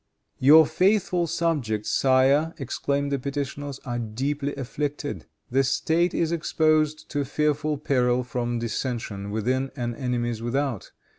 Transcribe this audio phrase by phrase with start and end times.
[0.39, 5.27] "Your faithful subjects, sire," exclaimed the petitioners, "are deeply afflicted.
[5.51, 10.91] The State is exposed to fearful peril from dissension within and enemies without.